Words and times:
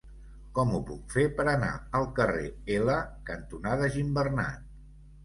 Com 0.59 0.71
ho 0.77 0.77
puc 0.85 1.11
fer 1.15 1.25
per 1.39 1.43
anar 1.51 1.69
al 1.99 2.07
carrer 2.19 2.45
L 2.77 2.97
cantonada 3.29 3.91
Gimbernat? 3.97 4.65